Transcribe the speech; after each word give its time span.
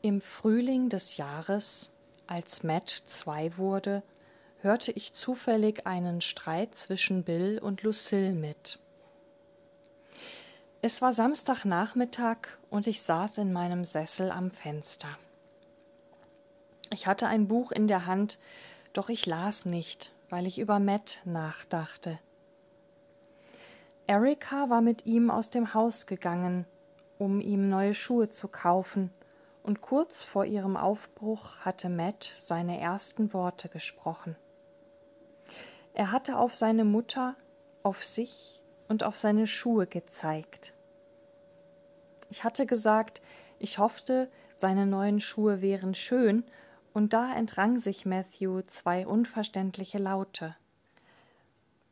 Im 0.00 0.20
Frühling 0.20 0.90
des 0.90 1.16
Jahres, 1.16 1.90
als 2.28 2.62
Matt 2.62 2.88
zwei 2.88 3.56
wurde, 3.56 4.04
hörte 4.60 4.92
ich 4.92 5.12
zufällig 5.12 5.88
einen 5.88 6.20
Streit 6.20 6.76
zwischen 6.76 7.24
Bill 7.24 7.58
und 7.58 7.82
Lucille 7.82 8.32
mit. 8.32 8.78
Es 10.82 11.02
war 11.02 11.12
Samstagnachmittag 11.12 12.46
und 12.70 12.86
ich 12.86 13.02
saß 13.02 13.38
in 13.38 13.52
meinem 13.52 13.84
Sessel 13.84 14.30
am 14.30 14.52
Fenster. 14.52 15.08
Ich 16.92 17.08
hatte 17.08 17.26
ein 17.26 17.48
Buch 17.48 17.72
in 17.72 17.88
der 17.88 18.06
Hand, 18.06 18.38
doch 18.92 19.08
ich 19.08 19.26
las 19.26 19.64
nicht, 19.64 20.12
weil 20.30 20.46
ich 20.46 20.60
über 20.60 20.78
Matt 20.78 21.18
nachdachte. 21.24 22.20
Erika 24.06 24.70
war 24.70 24.80
mit 24.80 25.06
ihm 25.06 25.28
aus 25.28 25.50
dem 25.50 25.74
Haus 25.74 26.06
gegangen, 26.06 26.66
um 27.18 27.40
ihm 27.40 27.68
neue 27.68 27.94
Schuhe 27.94 28.30
zu 28.30 28.46
kaufen, 28.46 29.10
und 29.68 29.82
kurz 29.82 30.22
vor 30.22 30.46
ihrem 30.46 30.78
Aufbruch 30.78 31.58
hatte 31.58 31.90
Matt 31.90 32.34
seine 32.38 32.80
ersten 32.80 33.34
Worte 33.34 33.68
gesprochen. 33.68 34.34
Er 35.92 36.10
hatte 36.10 36.38
auf 36.38 36.54
seine 36.54 36.86
Mutter, 36.86 37.36
auf 37.82 38.02
sich 38.02 38.62
und 38.88 39.04
auf 39.04 39.18
seine 39.18 39.46
Schuhe 39.46 39.86
gezeigt. 39.86 40.72
Ich 42.30 42.44
hatte 42.44 42.64
gesagt, 42.64 43.20
ich 43.58 43.78
hoffte, 43.78 44.30
seine 44.54 44.86
neuen 44.86 45.20
Schuhe 45.20 45.60
wären 45.60 45.94
schön, 45.94 46.44
und 46.94 47.12
da 47.12 47.34
entrang 47.34 47.78
sich 47.78 48.06
Matthew 48.06 48.62
zwei 48.62 49.06
unverständliche 49.06 49.98
Laute. 49.98 50.56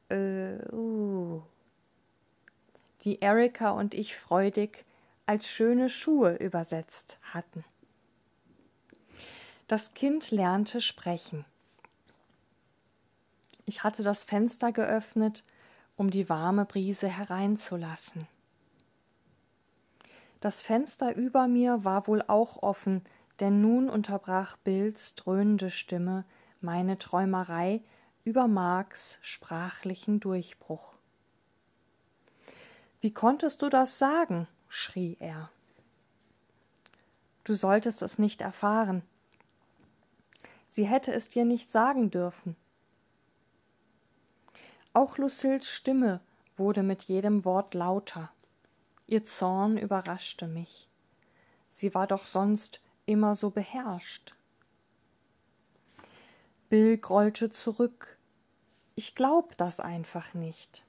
Äh, 0.08 0.56
uh, 0.72 1.42
die 3.02 3.20
Erika 3.20 3.72
und 3.72 3.92
ich 3.92 4.16
freudig 4.16 4.86
als 5.26 5.48
schöne 5.48 5.88
Schuhe 5.88 6.36
übersetzt 6.36 7.18
hatten. 7.22 7.64
Das 9.68 9.94
Kind 9.94 10.30
lernte 10.30 10.80
sprechen. 10.80 11.44
Ich 13.64 13.82
hatte 13.82 14.04
das 14.04 14.22
Fenster 14.22 14.70
geöffnet, 14.70 15.42
um 15.96 16.10
die 16.10 16.28
warme 16.28 16.64
Brise 16.64 17.08
hereinzulassen. 17.08 18.28
Das 20.40 20.60
Fenster 20.60 21.16
über 21.16 21.48
mir 21.48 21.82
war 21.82 22.06
wohl 22.06 22.22
auch 22.22 22.62
offen, 22.62 23.02
denn 23.40 23.60
nun 23.60 23.90
unterbrach 23.90 24.56
Bills 24.58 25.16
dröhnende 25.16 25.70
Stimme 25.70 26.24
meine 26.60 26.98
Träumerei 26.98 27.82
über 28.24 28.46
Marks 28.46 29.18
sprachlichen 29.22 30.20
Durchbruch. 30.20 30.94
Wie 33.00 33.12
konntest 33.12 33.62
du 33.62 33.68
das 33.68 33.98
sagen? 33.98 34.46
Schrie 34.76 35.16
er. 35.20 35.50
Du 37.44 37.54
solltest 37.54 38.02
es 38.02 38.18
nicht 38.18 38.42
erfahren. 38.42 39.02
Sie 40.68 40.86
hätte 40.86 41.12
es 41.12 41.28
dir 41.28 41.44
nicht 41.44 41.72
sagen 41.72 42.10
dürfen. 42.10 42.56
Auch 44.92 45.16
Lucilles 45.16 45.68
Stimme 45.68 46.20
wurde 46.56 46.82
mit 46.82 47.04
jedem 47.04 47.44
Wort 47.44 47.74
lauter. 47.74 48.30
Ihr 49.06 49.24
Zorn 49.24 49.78
überraschte 49.78 50.46
mich. 50.46 50.88
Sie 51.70 51.94
war 51.94 52.06
doch 52.06 52.26
sonst 52.26 52.80
immer 53.06 53.34
so 53.34 53.50
beherrscht. 53.50 54.34
Bill 56.68 56.98
grollte 56.98 57.50
zurück. 57.50 58.18
Ich 58.94 59.14
glaub 59.14 59.56
das 59.56 59.80
einfach 59.80 60.34
nicht. 60.34 60.84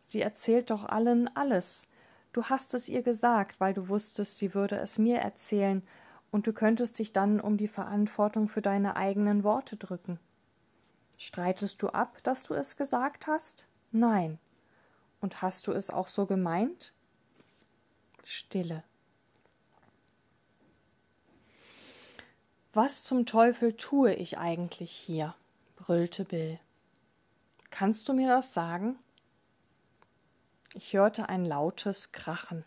Sie 0.00 0.20
erzählt 0.20 0.70
doch 0.70 0.84
allen 0.84 1.34
alles. 1.34 1.88
Du 2.36 2.44
hast 2.44 2.74
es 2.74 2.90
ihr 2.90 3.00
gesagt, 3.00 3.60
weil 3.60 3.72
du 3.72 3.88
wusstest, 3.88 4.36
sie 4.36 4.52
würde 4.52 4.76
es 4.76 4.98
mir 4.98 5.20
erzählen, 5.20 5.82
und 6.30 6.46
du 6.46 6.52
könntest 6.52 6.98
dich 6.98 7.14
dann 7.14 7.40
um 7.40 7.56
die 7.56 7.66
Verantwortung 7.66 8.46
für 8.48 8.60
deine 8.60 8.94
eigenen 8.94 9.42
Worte 9.42 9.78
drücken. 9.78 10.20
Streitest 11.16 11.80
du 11.80 11.88
ab, 11.88 12.18
dass 12.24 12.42
du 12.42 12.52
es 12.52 12.76
gesagt 12.76 13.26
hast? 13.26 13.68
Nein. 13.90 14.38
Und 15.22 15.40
hast 15.40 15.66
du 15.66 15.72
es 15.72 15.88
auch 15.88 16.08
so 16.08 16.26
gemeint? 16.26 16.92
Stille. 18.22 18.84
Was 22.74 23.02
zum 23.02 23.24
Teufel 23.24 23.72
tue 23.78 24.12
ich 24.12 24.36
eigentlich 24.36 24.92
hier? 24.92 25.34
brüllte 25.76 26.26
Bill. 26.26 26.60
Kannst 27.70 28.06
du 28.10 28.12
mir 28.12 28.28
das 28.28 28.52
sagen? 28.52 28.98
Ich 30.78 30.92
hörte 30.92 31.30
ein 31.30 31.46
lautes 31.46 32.12
Krachen. 32.12 32.62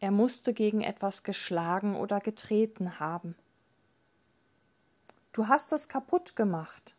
Er 0.00 0.10
musste 0.10 0.54
gegen 0.54 0.80
etwas 0.80 1.22
geschlagen 1.22 1.96
oder 1.96 2.18
getreten 2.18 2.98
haben. 2.98 3.34
Du 5.34 5.48
hast 5.48 5.70
es 5.74 5.90
kaputt 5.90 6.34
gemacht. 6.34 6.96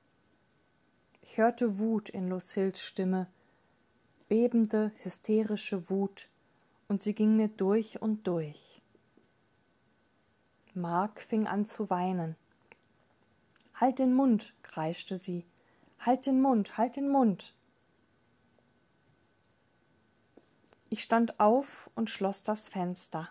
Ich 1.24 1.40
hörte 1.40 1.80
Wut 1.80 2.10
in 2.10 2.30
Lucilles 2.30 2.84
Stimme, 2.84 3.26
bebende, 4.30 4.92
hysterische 4.96 5.90
Wut, 5.90 6.30
und 6.88 7.02
sie 7.02 7.16
ging 7.16 7.36
mir 7.36 7.48
durch 7.48 8.04
und 8.04 8.28
durch. 8.28 8.80
Mark 10.76 11.20
fing 11.20 11.48
an 11.48 11.66
zu 11.66 11.90
weinen. 11.90 12.36
Halt 13.74 13.98
den 13.98 14.14
Mund, 14.14 14.54
kreischte 14.62 15.18
sie. 15.18 15.48
Halt 15.98 16.28
den 16.28 16.44
Mund, 16.44 16.78
halt 16.78 16.96
den 16.96 17.10
Mund. 17.10 17.56
Ich 20.96 21.04
stand 21.04 21.42
auf 21.42 21.92
und 21.96 22.10
schloss 22.10 22.44
das 22.44 22.70
Fenster. 22.70 23.28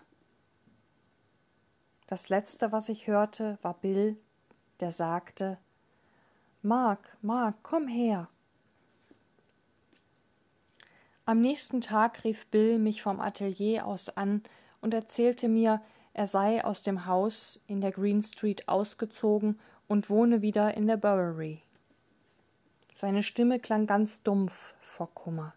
Das 2.05 2.29
letzte, 2.29 2.71
was 2.71 2.89
ich 2.89 3.07
hörte, 3.07 3.57
war 3.63 3.73
Bill, 3.73 4.19
der 4.81 4.91
sagte 4.91 5.57
Mark, 6.61 7.17
Mark, 7.23 7.55
komm 7.63 7.87
her. 7.87 8.29
Am 11.25 11.41
nächsten 11.41 11.81
Tag 11.81 12.23
rief 12.23 12.45
Bill 12.51 12.77
mich 12.77 13.01
vom 13.01 13.19
Atelier 13.19 13.87
aus 13.87 14.09
an 14.09 14.43
und 14.81 14.93
erzählte 14.93 15.47
mir, 15.47 15.81
er 16.13 16.27
sei 16.27 16.63
aus 16.63 16.83
dem 16.83 17.07
Haus 17.07 17.63
in 17.65 17.81
der 17.81 17.93
Green 17.93 18.21
Street 18.21 18.67
ausgezogen 18.67 19.59
und 19.87 20.11
wohne 20.11 20.43
wieder 20.43 20.75
in 20.75 20.85
der 20.85 20.97
Bowery. 20.97 21.63
Seine 22.93 23.23
Stimme 23.23 23.59
klang 23.59 23.87
ganz 23.87 24.21
dumpf 24.21 24.75
vor 24.81 25.09
Kummer. 25.15 25.55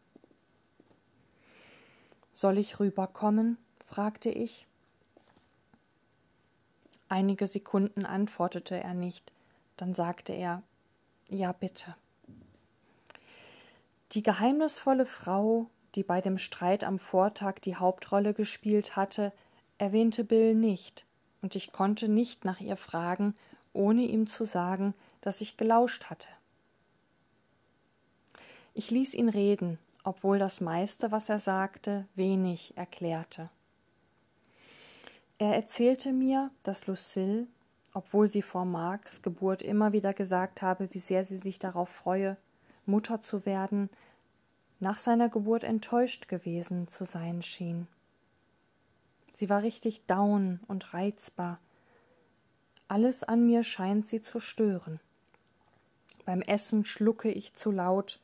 Soll 2.41 2.59
ich 2.59 2.78
rüberkommen? 2.78 3.59
fragte 3.84 4.31
ich. 4.31 4.69
Einige 7.09 7.49
Sekunden 7.49 8.06
antwortete 8.06 8.81
er 8.81 8.94
nicht, 8.94 9.32
dann 9.76 9.93
sagte 9.97 10.32
er 10.32 10.62
Ja 11.28 11.50
bitte. 11.50 11.97
Die 14.12 14.22
geheimnisvolle 14.22 15.04
Frau, 15.04 15.69
die 15.97 16.04
bei 16.04 16.21
dem 16.21 16.38
Streit 16.38 16.84
am 16.84 17.00
Vortag 17.00 17.59
die 17.59 17.75
Hauptrolle 17.75 18.34
gespielt 18.34 18.94
hatte, 18.94 19.32
erwähnte 19.78 20.22
Bill 20.22 20.55
nicht, 20.55 21.06
und 21.43 21.56
ich 21.56 21.72
konnte 21.72 22.06
nicht 22.06 22.44
nach 22.44 22.60
ihr 22.60 22.76
fragen, 22.76 23.34
ohne 23.72 24.03
ihm 24.03 24.28
zu 24.28 24.44
sagen, 24.44 24.94
dass 25.22 25.41
ich 25.41 25.56
gelauscht 25.56 26.05
hatte. 26.05 26.28
Ich 28.75 28.93
ließ 28.93 29.15
ihn 29.15 29.28
reden, 29.28 29.81
obwohl 30.05 30.39
das 30.39 30.61
meiste, 30.61 31.13
was 31.13 31.29
er 31.29 31.39
sagte, 31.39 32.07
wenig 32.15 32.77
erklärte. 32.77 33.51
Er 35.39 35.55
erzählte 35.55 36.13
mir, 36.13 36.51
dass 36.63 36.87
Lucille, 36.87 37.47
obwohl 37.95 38.29
sie 38.29 38.43
vor 38.43 38.65
Marks 38.65 39.23
Geburt 39.23 39.63
immer 39.63 39.93
wieder 39.93 40.13
gesagt 40.13 40.63
habe, 40.63 40.93
wie 40.93 40.99
sehr 40.99 41.25
sie 41.25 41.37
sich 41.37 41.59
darauf 41.59 41.89
freue, 41.89 42.37
Mutter 42.87 43.21
zu 43.21 43.47
werden, 43.47 43.89
nach 44.81 44.99
seiner 44.99 45.29
Geburt 45.29 45.65
enttäuscht 45.65 46.29
gewesen 46.29 46.89
zu 46.89 47.05
sein 47.05 47.43
schien. 47.43 47.87
Sie 49.33 49.49
war 49.49 49.62
richtig 49.62 50.06
down 50.06 50.61
und 50.67 50.94
reizbar. 50.94 51.61
Alles 52.89 53.23
an 53.23 53.47
mir 53.47 53.62
scheint 53.62 54.09
sie 54.09 54.23
zu 54.23 54.41
stören. 54.41 54.99
Beim 56.25 56.43
Essen 56.43 56.85
schlucke 56.85 57.31
ich 57.31 57.55
zu 57.55 57.71
laut, 57.71 58.21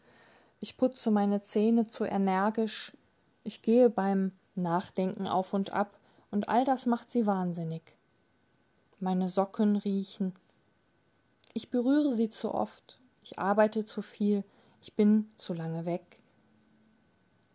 ich 0.61 0.77
putze 0.77 1.11
meine 1.11 1.43
Zähne 1.43 1.87
zu 1.89 2.05
energisch, 2.05 2.93
ich 3.43 3.63
gehe 3.63 3.91
beim 3.91 4.33
Nachdenken 4.55 5.27
auf 5.27 5.53
und 5.53 5.73
ab, 5.73 5.99
und 6.31 6.49
all 6.49 6.65
das 6.65 6.87
macht 6.87 7.13
sie 7.13 7.27
wahnsinnig. 7.27 7.97
Meine 8.99 9.29
Socken 9.29 9.77
riechen. 9.77 10.33
Ich 11.53 11.71
berühre 11.71 12.15
sie 12.15 12.31
zu 12.31 12.53
oft, 12.53 12.99
ich 13.23 13.39
arbeite 13.39 13.85
zu 13.85 14.03
viel, 14.03 14.45
ich 14.81 14.95
bin 14.95 15.31
zu 15.37 15.55
lange 15.55 15.87
weg. 15.87 16.21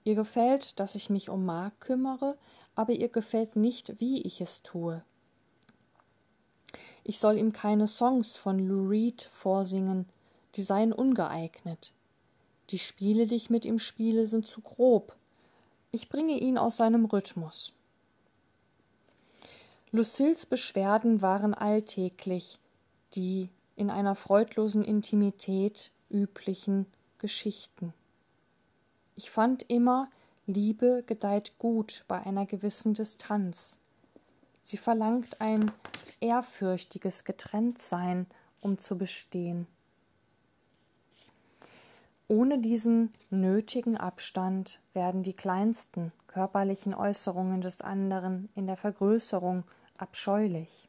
Ihr 0.04 0.16
gefällt, 0.16 0.80
dass 0.80 0.96
ich 0.96 1.10
mich 1.10 1.30
um 1.30 1.46
Mark 1.46 1.80
kümmere, 1.82 2.38
aber 2.76 2.94
ihr 2.94 3.10
gefällt 3.10 3.56
nicht, 3.56 4.00
wie 4.00 4.22
ich 4.22 4.42
es 4.42 4.64
tue. 4.64 5.04
Ich 7.04 7.20
soll 7.20 7.38
ihm 7.38 7.52
keine 7.52 7.88
Songs 7.88 8.36
von 8.36 8.60
Lou 8.60 8.88
Reed 8.88 9.22
vorsingen, 9.22 10.08
die 10.56 10.62
seien 10.62 10.94
ungeeignet. 10.94 11.94
Die 12.70 12.80
Spiele, 12.80 13.26
die 13.26 13.36
ich 13.36 13.50
mit 13.50 13.66
ihm 13.66 13.80
spiele, 13.80 14.28
sind 14.28 14.48
zu 14.48 14.62
grob. 14.62 15.16
Ich 15.92 16.10
bringe 16.10 16.38
ihn 16.38 16.58
aus 16.58 16.78
seinem 16.78 17.06
Rhythmus. 17.06 17.74
Lucilles 19.92 20.46
Beschwerden 20.46 21.22
waren 21.22 21.56
alltäglich, 21.56 22.60
die 23.16 23.50
in 23.76 23.90
einer 23.90 24.14
freudlosen 24.14 24.84
Intimität 24.84 25.92
üblichen 26.12 26.86
Geschichten. 27.18 27.94
Ich 29.16 29.32
fand 29.32 29.64
immer, 29.64 30.10
Liebe 30.46 31.04
gedeiht 31.06 31.58
gut 31.58 32.04
bei 32.08 32.22
einer 32.22 32.46
gewissen 32.46 32.94
Distanz. 32.94 33.80
Sie 34.62 34.78
verlangt 34.78 35.42
ein 35.42 35.72
ehrfürchtiges 36.20 37.24
Getrenntsein, 37.24 38.28
um 38.62 38.78
zu 38.78 38.98
bestehen. 38.98 39.68
Ohne 42.32 42.60
diesen 42.60 43.12
nötigen 43.32 43.98
Abstand 43.98 44.82
werden 44.94 45.24
die 45.24 45.34
kleinsten 45.34 46.12
körperlichen 46.28 46.94
Äußerungen 46.94 47.60
des 47.60 47.82
anderen 47.82 48.50
in 48.54 48.68
der 48.68 48.76
Vergrößerung 48.76 49.64
abscheulich. 49.98 50.88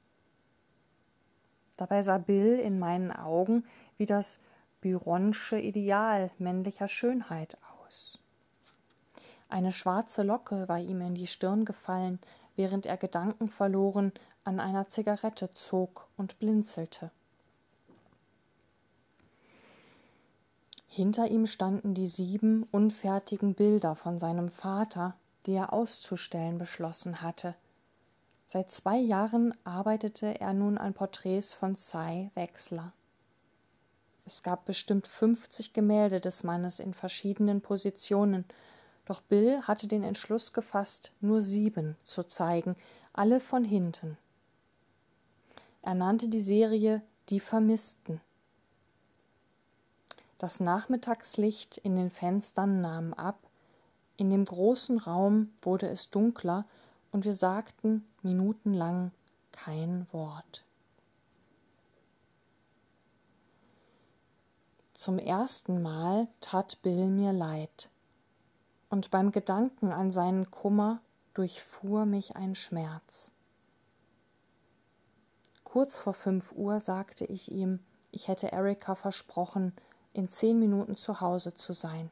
Dabei 1.79 2.03
sah 2.03 2.19
Bill 2.19 2.59
in 2.59 2.79
meinen 2.79 3.11
Augen 3.11 3.65
wie 3.97 4.05
das 4.05 4.41
Byronsche 4.83 5.59
Ideal 5.59 6.31
männlicher 6.39 6.89
Schönheit 6.89 7.57
aus. 7.79 8.19
Eine 9.49 9.73
schwarze 9.73 10.23
Locke 10.23 10.69
war 10.69 10.79
ihm 10.79 11.01
in 11.01 11.15
die 11.15 11.27
Stirn 11.27 11.65
gefallen, 11.65 12.19
während 12.55 12.85
er 12.85 12.99
gedankenverloren 12.99 14.13
an 14.45 14.61
einer 14.61 14.91
Zigarette 14.91 15.51
zog 15.53 16.07
und 16.19 16.39
blinzelte. 16.39 17.11
Hinter 20.93 21.29
ihm 21.29 21.47
standen 21.47 21.95
die 21.95 22.09
sieben 22.09 22.65
unfertigen 22.73 23.55
Bilder 23.55 23.95
von 23.95 24.19
seinem 24.19 24.51
Vater, 24.51 25.15
die 25.47 25.53
er 25.53 25.73
auszustellen 25.73 26.59
beschlossen 26.59 27.23
hatte. 27.23 27.55
Seit 28.45 28.73
zwei 28.73 28.99
Jahren 28.99 29.55
arbeitete 29.63 30.41
er 30.41 30.53
nun 30.53 30.79
an 30.79 30.93
Porträts 30.93 31.55
von 31.55 31.77
Cy 31.77 32.33
Wechsler. 32.35 32.93
Es 34.27 34.43
gab 34.43 34.65
bestimmt 34.65 35.07
fünfzig 35.07 35.73
Gemälde 35.73 36.21
des 36.21 36.43
Mannes 36.43 36.81
in 36.81 36.93
verschiedenen 36.93 37.61
Positionen, 37.61 38.45
doch 39.05 39.21
Bill 39.23 39.63
hatte 39.63 39.87
den 39.87 40.03
Entschluss 40.03 40.53
gefasst, 40.53 41.13
nur 41.21 41.41
sieben 41.41 41.97
zu 42.03 42.25
zeigen, 42.25 42.75
alle 43.13 43.39
von 43.39 43.65
hinten. 43.65 44.19
Er 45.83 45.95
nannte 45.95 46.29
die 46.29 46.41
Serie 46.41 47.01
Die 47.29 47.41
Vermissten. 47.41 48.21
Das 50.41 50.59
Nachmittagslicht 50.59 51.77
in 51.77 51.97
den 51.97 52.09
Fenstern 52.09 52.81
nahm 52.81 53.13
ab, 53.13 53.39
in 54.17 54.31
dem 54.31 54.47
großen 54.47 54.99
Raum 54.99 55.53
wurde 55.61 55.87
es 55.87 56.09
dunkler, 56.09 56.65
und 57.13 57.27
wir 57.27 57.35
sagten 57.35 58.07
minutenlang 58.23 59.13
kein 59.53 60.11
Wort. 60.15 60.65
Zum 64.95 65.19
ersten 65.19 65.83
Mal 65.83 66.27
tat 66.41 66.81
Bill 66.81 67.09
mir 67.09 67.35
leid, 67.35 67.91
und 68.89 69.11
beim 69.11 69.33
Gedanken 69.33 69.93
an 69.93 70.11
seinen 70.11 70.51
Kummer 70.51 71.03
durchfuhr 71.35 72.07
mich 72.07 72.37
ein 72.37 72.55
Schmerz. 72.55 73.31
Kurz 75.65 75.99
vor 75.99 76.15
fünf 76.15 76.53
Uhr 76.53 76.81
sagte 76.81 77.27
ich 77.27 77.53
ihm, 77.53 77.81
ich 78.11 78.29
hätte 78.29 78.53
Erika 78.53 78.95
versprochen, 78.95 79.75
in 80.13 80.29
zehn 80.29 80.59
Minuten 80.59 80.97
zu 80.97 81.21
Hause 81.21 81.55
zu 81.55 81.73
sein. 81.73 82.11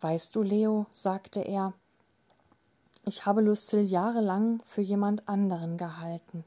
Weißt 0.00 0.36
du, 0.36 0.42
Leo, 0.42 0.86
sagte 0.90 1.40
er, 1.40 1.72
ich 3.04 3.24
habe 3.24 3.40
Lucille 3.40 3.82
jahrelang 3.82 4.60
für 4.62 4.82
jemand 4.82 5.28
anderen 5.28 5.76
gehalten. 5.76 6.44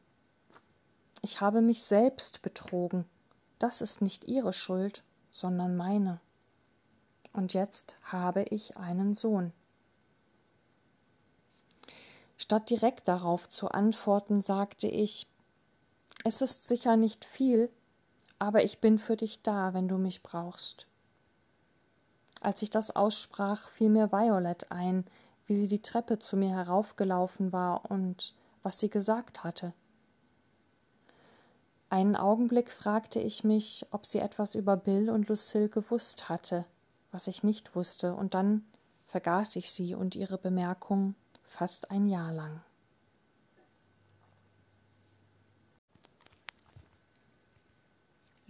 Ich 1.21 1.41
habe 1.41 1.61
mich 1.61 1.83
selbst 1.83 2.41
betrogen. 2.41 3.05
Das 3.57 3.81
ist 3.81 4.01
nicht 4.01 4.25
ihre 4.25 4.53
Schuld, 4.53 5.03
sondern 5.31 5.75
meine. 5.75 6.19
Und 7.33 7.53
jetzt 7.53 7.97
habe 8.03 8.43
ich 8.43 8.77
einen 8.77 9.13
Sohn. 9.13 9.53
Statt 12.37 12.69
direkt 12.69 13.07
darauf 13.07 13.49
zu 13.49 13.69
antworten, 13.69 14.41
sagte 14.41 14.87
ich 14.87 15.27
Es 16.23 16.41
ist 16.41 16.67
sicher 16.67 16.95
nicht 16.95 17.25
viel, 17.25 17.69
aber 18.39 18.63
ich 18.63 18.79
bin 18.79 18.97
für 18.97 19.17
dich 19.17 19.41
da, 19.41 19.73
wenn 19.73 19.87
du 19.87 19.97
mich 19.97 20.23
brauchst. 20.23 20.87
Als 22.41 22.61
ich 22.61 22.69
das 22.69 22.95
aussprach, 22.95 23.67
fiel 23.69 23.89
mir 23.89 24.11
Violet 24.11 24.71
ein, 24.71 25.05
wie 25.45 25.57
sie 25.57 25.67
die 25.67 25.81
Treppe 25.81 26.19
zu 26.19 26.37
mir 26.37 26.51
heraufgelaufen 26.51 27.51
war 27.51 27.91
und 27.91 28.33
was 28.63 28.79
sie 28.79 28.89
gesagt 28.89 29.43
hatte. 29.43 29.73
Einen 31.89 32.15
Augenblick 32.15 32.71
fragte 32.71 33.19
ich 33.19 33.43
mich, 33.43 33.85
ob 33.91 34.05
sie 34.05 34.19
etwas 34.19 34.55
über 34.55 34.77
Bill 34.77 35.09
und 35.09 35.27
Lucille 35.27 35.69
gewusst 35.69 36.29
hatte, 36.29 36.65
was 37.11 37.27
ich 37.27 37.43
nicht 37.43 37.75
wusste, 37.75 38.13
und 38.13 38.35
dann 38.35 38.63
vergaß 39.07 39.55
ich 39.55 39.71
sie 39.71 39.95
und 39.95 40.15
ihre 40.15 40.37
Bemerkung 40.37 41.15
fast 41.43 41.89
ein 41.89 42.07
Jahr 42.07 42.31
lang. 42.31 42.61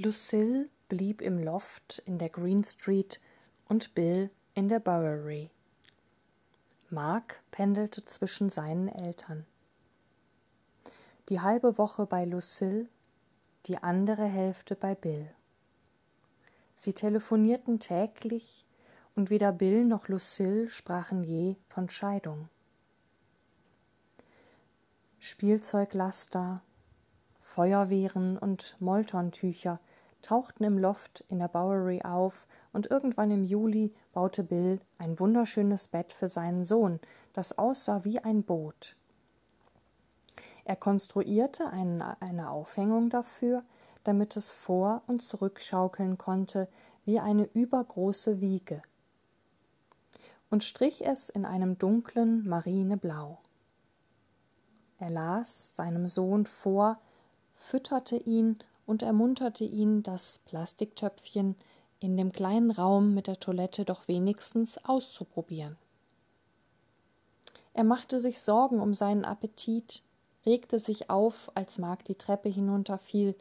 Lucille 0.02 0.70
blieb 0.88 1.20
im 1.20 1.44
Loft 1.44 2.02
in 2.06 2.18
der 2.18 2.30
Green 2.30 2.64
Street 2.64 3.20
und 3.68 3.96
Bill 3.96 4.30
in 4.54 4.70
der 4.70 4.80
Bowery. 4.80 5.50
Mark 6.90 7.44
pendelte 7.52 8.06
zwischen 8.06 8.50
seinen 8.50 8.88
Eltern. 8.88 9.46
Die 11.28 11.42
halbe 11.42 11.78
Woche 11.78 12.06
bei 12.06 12.24
Lucille, 12.24 12.88
die 13.66 13.78
andere 13.80 14.24
Hälfte 14.24 14.78
bei 14.78 14.96
Bill. 14.96 15.30
Sie 16.78 16.94
telefonierten 16.94 17.82
täglich 17.82 18.66
und 19.18 19.30
weder 19.30 19.52
Bill 19.52 19.84
noch 19.84 20.08
Lucille 20.08 20.70
sprachen 20.70 21.26
je 21.26 21.58
von 21.68 21.90
Scheidung. 21.90 22.48
Spielzeuglaster, 25.20 26.62
Feuerwehren 27.42 28.38
und 28.38 28.78
Moltontücher 28.80 29.82
tauchten 30.22 30.64
im 30.64 30.78
Loft 30.78 31.24
in 31.30 31.40
der 31.40 31.48
Bowery 31.48 32.02
auf, 32.04 32.48
und 32.72 32.90
irgendwann 32.92 33.32
im 33.32 33.44
Juli 33.44 33.94
baute 34.14 34.44
Bill 34.44 34.80
ein 35.00 35.20
wunderschönes 35.20 35.88
Bett 35.88 36.14
für 36.14 36.28
seinen 36.28 36.66
Sohn, 36.66 37.00
das 37.34 37.58
aussah 37.58 38.04
wie 38.06 38.20
ein 38.20 38.44
Boot. 38.44 38.96
Er 40.66 40.76
konstruierte 40.76 41.68
einen, 41.70 42.02
eine 42.02 42.52
Aufhängung 42.52 43.10
dafür, 43.10 43.64
damit 44.04 44.38
es 44.38 44.52
vor 44.52 45.02
und 45.08 45.24
zurückschaukeln 45.24 46.18
konnte 46.18 46.68
wie 47.06 47.20
eine 47.20 47.50
übergroße 47.54 48.40
Wiege, 48.40 48.82
und 50.52 50.64
strich 50.64 51.06
es 51.06 51.30
in 51.30 51.46
einem 51.46 51.78
dunklen 51.78 52.48
Marineblau. 52.48 53.40
Er 55.00 55.10
las 55.10 55.76
seinem 55.76 56.08
Sohn 56.08 56.46
vor, 56.46 57.00
fütterte 57.56 58.18
ihn 58.18 58.58
und 58.90 59.04
ermunterte 59.04 59.66
ihn, 59.66 60.02
das 60.02 60.40
Plastiktöpfchen 60.46 61.56
in 62.00 62.18
dem 62.18 62.32
kleinen 62.32 62.72
Raum 62.72 63.14
mit 63.14 63.28
der 63.28 63.40
Toilette 63.40 63.86
doch 63.86 64.08
wenigstens 64.08 64.84
auszuprobieren. 64.84 65.78
Er 67.74 67.84
machte 67.84 68.20
sich 68.20 68.42
Sorgen 68.42 68.82
um 68.82 68.96
seinen 68.96 69.26
Appetit, 69.26 70.02
regte 70.44 70.80
sich 70.80 71.12
auf, 71.12 71.52
als 71.54 71.78
Mark 71.78 72.04
die 72.06 72.16
Treppe 72.16 72.50
hinunterfiel, 72.50 73.36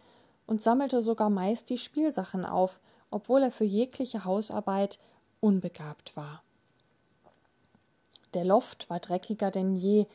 und 0.47 0.63
sammelte 0.63 1.01
sogar 1.01 1.31
meist 1.31 1.71
die 1.71 1.79
Spielsachen 1.79 2.45
auf, 2.45 2.79
obwohl 3.11 3.43
er 3.43 3.51
für 3.51 3.65
jegliche 3.65 4.27
Hausarbeit 4.27 4.99
unbegabt 5.41 6.15
war. 6.15 6.43
Der 8.35 8.45
Loft 8.45 8.91
war 8.91 9.01
dreckiger 9.01 9.51
denn 9.51 9.77
je, 9.77 10.07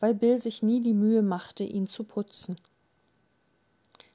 weil 0.00 0.14
Bill 0.14 0.42
sich 0.42 0.64
nie 0.64 0.80
die 0.80 0.94
Mühe 0.94 1.22
machte, 1.22 1.62
ihn 1.62 1.86
zu 1.86 2.02
putzen. 2.02 2.56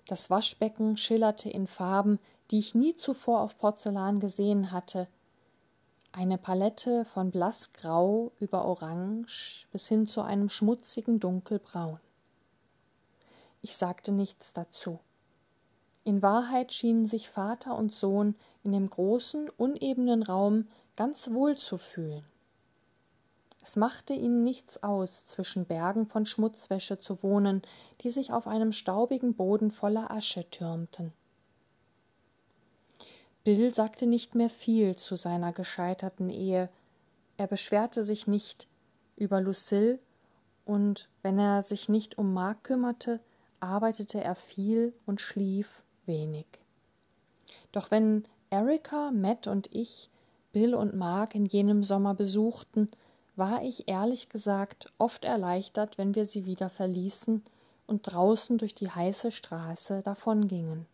Das 0.08 0.30
Waschbecken 0.30 0.98
schillerte 0.98 1.50
in 1.50 1.68
Farben, 1.68 2.20
die 2.52 2.60
ich 2.60 2.76
nie 2.76 2.96
zuvor 2.96 3.42
auf 3.42 3.58
Porzellan 3.58 4.20
gesehen 4.20 4.72
hatte. 4.72 5.08
Eine 6.12 6.38
Palette 6.38 7.06
von 7.06 7.32
blassgrau 7.32 8.32
über 8.40 8.66
orange 8.66 9.68
bis 9.72 9.88
hin 9.88 10.08
zu 10.08 10.22
einem 10.22 10.50
schmutzigen 10.50 11.20
dunkelbraun. 11.20 12.00
Ich 13.62 13.76
sagte 13.76 14.12
nichts 14.12 14.54
dazu. 14.54 15.00
In 16.04 16.22
Wahrheit 16.22 16.72
schienen 16.72 17.08
sich 17.08 17.30
Vater 17.30 17.76
und 17.76 17.92
Sohn 17.92 18.36
in 18.64 18.72
dem 18.74 18.90
großen, 18.90 19.50
unebenen 19.58 20.22
Raum 20.22 20.68
ganz 20.96 21.32
wohl 21.32 21.58
zu 21.58 21.78
fühlen. 21.78 22.24
Es 23.66 23.76
machte 23.76 24.14
ihnen 24.14 24.44
nichts 24.44 24.84
aus, 24.84 25.26
zwischen 25.26 25.66
Bergen 25.66 26.06
von 26.06 26.28
Schmutzwäsche 26.28 27.00
zu 27.00 27.24
wohnen, 27.24 27.64
die 28.02 28.12
sich 28.12 28.32
auf 28.32 28.46
einem 28.46 28.72
staubigen 28.72 29.34
Boden 29.34 29.72
voller 29.72 30.12
Asche 30.12 30.48
türmten. 30.52 31.14
Bill 33.44 33.74
sagte 33.74 34.06
nicht 34.06 34.36
mehr 34.36 34.52
viel 34.52 34.96
zu 34.96 35.16
seiner 35.16 35.52
gescheiterten 35.52 36.30
Ehe. 36.30 36.70
Er 37.38 37.48
beschwerte 37.48 38.04
sich 38.04 38.28
nicht 38.28 38.68
über 39.16 39.42
Lucille 39.42 39.98
und 40.64 41.10
wenn 41.24 41.40
er 41.40 41.64
sich 41.64 41.90
nicht 41.90 42.20
um 42.20 42.36
Mark 42.36 42.66
kümmerte, 42.66 43.20
arbeitete 43.62 44.24
er 44.24 44.36
viel 44.36 44.94
und 45.08 45.22
schlief 45.22 45.82
wenig. 46.06 46.46
Doch 47.72 47.90
wenn 47.90 48.26
Erika, 48.52 49.10
Matt 49.10 49.48
und 49.48 49.74
ich 49.74 50.12
Bill 50.54 50.76
und 50.76 50.96
Mark 50.96 51.34
in 51.34 51.48
jenem 51.48 51.82
Sommer 51.82 52.14
besuchten, 52.14 52.92
war 53.36 53.64
ich 53.64 53.88
ehrlich 53.88 54.30
gesagt 54.30 54.92
oft 54.98 55.26
erleichtert, 55.26 55.98
wenn 55.98 56.16
wir 56.16 56.26
sie 56.26 56.46
wieder 56.46 56.70
verließen 56.70 57.44
und 57.88 58.02
draußen 58.04 58.58
durch 58.58 58.76
die 58.76 58.90
heiße 58.90 59.32
Straße 59.32 60.02
davongingen. 60.02 60.86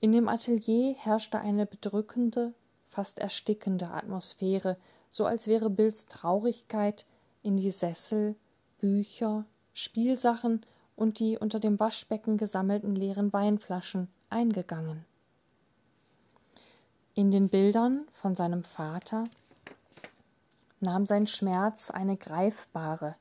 In 0.00 0.12
dem 0.12 0.28
Atelier 0.28 0.94
herrschte 0.94 1.38
eine 1.38 1.66
bedrückende, 1.66 2.54
fast 2.88 3.18
erstickende 3.18 3.88
Atmosphäre, 3.88 4.76
so 5.10 5.26
als 5.26 5.46
wäre 5.46 5.70
Bills 5.70 6.06
Traurigkeit 6.06 7.06
in 7.42 7.56
die 7.56 7.70
Sessel, 7.70 8.34
Bücher, 8.80 9.44
Spielsachen 9.74 10.62
und 10.96 11.18
die 11.18 11.38
unter 11.38 11.60
dem 11.60 11.78
Waschbecken 11.78 12.36
gesammelten 12.36 12.94
leeren 12.94 13.32
Weinflaschen 13.32 14.08
eingegangen. 14.28 15.04
In 17.14 17.30
den 17.30 17.48
Bildern 17.48 18.06
von 18.12 18.34
seinem 18.34 18.64
Vater 18.64 19.24
nahm 20.82 21.06
sein 21.06 21.26
Schmerz 21.26 21.90
eine 21.90 22.16
greifbare, 22.16 23.16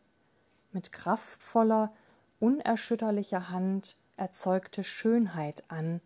mit 0.72 0.91
kraftvoller, 0.91 1.94
unerschütterlicher 2.39 3.50
Hand 3.50 3.98
erzeugte 4.18 4.84
Schönheit 4.84 5.63
an, 5.68 6.01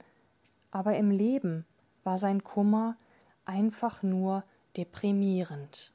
aber 0.72 0.98
im 0.98 1.12
Leben 1.12 1.66
war 2.04 2.20
sein 2.20 2.44
Kummer 2.44 2.98
einfach 3.46 4.04
nur 4.04 4.44
deprimierend. 4.76 5.94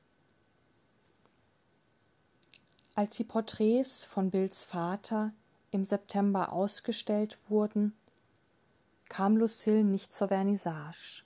Als 2.94 3.16
die 3.16 3.24
Porträts 3.24 4.04
von 4.04 4.30
Bills 4.30 4.64
Vater 4.64 5.32
im 5.70 5.84
September 5.84 6.52
ausgestellt 6.52 7.38
wurden, 7.48 7.94
kam 9.08 9.36
Lucille 9.36 9.84
nicht 9.84 10.12
zur 10.12 10.28
Vernissage. 10.28 11.24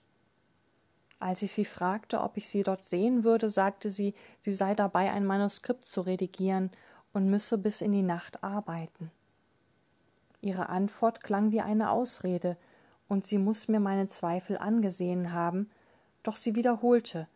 Als 1.25 1.41
ich 1.41 1.53
sie 1.53 1.65
fragte, 1.65 2.21
ob 2.21 2.37
ich 2.37 2.51
sie 2.51 2.63
dort 2.63 2.85
sehen 2.85 3.25
würde, 3.25 3.49
sagte 3.49 3.91
sie, 3.91 4.13
sie 4.41 4.53
sei 4.53 4.75
dabei, 4.75 5.11
ein 5.11 5.25
Manuskript 5.25 5.87
zu 5.87 6.03
redigieren 6.03 6.71
und 7.15 7.31
müsse 7.31 7.57
bis 7.57 7.81
in 7.81 7.93
die 7.93 8.03
Nacht 8.03 8.45
arbeiten. 8.45 9.11
Ihre 10.43 10.69
Antwort 10.69 11.25
klang 11.25 11.51
wie 11.51 11.63
eine 11.63 11.91
Ausrede, 11.91 12.59
und 13.09 13.25
sie 13.25 13.39
muss 13.39 13.69
mir 13.69 13.81
meine 13.81 14.07
Zweifel 14.07 14.59
angesehen 14.59 15.33
haben, 15.33 15.71
doch 16.23 16.37
sie 16.37 16.57
wiederholte 16.57 17.27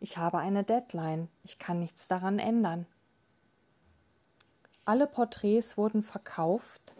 Ich 0.00 0.16
habe 0.16 0.38
eine 0.38 0.64
Deadline, 0.64 1.28
ich 1.42 1.58
kann 1.58 1.80
nichts 1.80 2.08
daran 2.08 2.38
ändern. 2.38 2.86
Alle 4.86 5.06
Porträts 5.06 5.76
wurden 5.76 6.02
verkauft, 6.02 6.94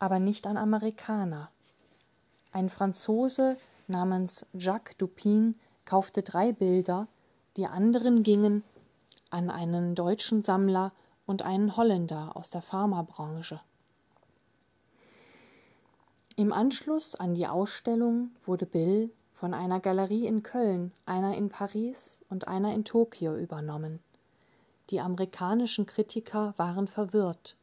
aber 0.00 0.18
nicht 0.18 0.44
an 0.48 0.56
Amerikaner. 0.56 1.52
Ein 2.50 2.68
Franzose 2.68 3.56
namens 3.88 4.46
Jacques 4.52 4.96
Dupin 4.96 5.56
kaufte 5.84 6.22
drei 6.22 6.52
Bilder, 6.52 7.08
die 7.56 7.66
anderen 7.66 8.22
gingen 8.22 8.62
an 9.30 9.50
einen 9.50 9.94
deutschen 9.94 10.42
Sammler 10.42 10.92
und 11.26 11.42
einen 11.42 11.76
Holländer 11.76 12.36
aus 12.36 12.50
der 12.50 12.62
Pharmabranche. 12.62 13.60
Im 16.36 16.52
Anschluss 16.52 17.14
an 17.14 17.34
die 17.34 17.46
Ausstellung 17.46 18.30
wurde 18.44 18.66
Bill 18.66 19.10
von 19.32 19.54
einer 19.54 19.80
Galerie 19.80 20.26
in 20.26 20.42
Köln, 20.42 20.92
einer 21.04 21.36
in 21.36 21.48
Paris 21.48 22.24
und 22.28 22.48
einer 22.48 22.72
in 22.74 22.84
Tokio 22.84 23.36
übernommen. 23.36 24.00
Die 24.90 25.00
amerikanischen 25.00 25.84
Kritiker 25.86 26.54
waren 26.56 26.86
verwirrt. 26.86 27.56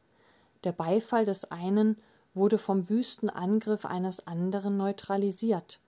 Der 0.64 0.72
Beifall 0.72 1.24
des 1.24 1.50
einen 1.50 1.96
wurde 2.34 2.58
vom 2.58 2.88
wüsten 2.88 3.30
Angriff 3.30 3.84
eines 3.84 4.26
anderen 4.26 4.76
neutralisiert. 4.76 5.80